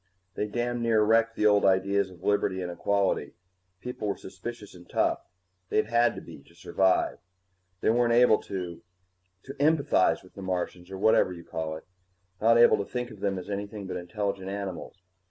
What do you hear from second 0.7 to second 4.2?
near wrecked the old ideas of liberty and equality. People were